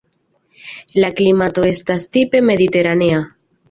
[1.03, 3.27] La klimato estas tipe mediteranea.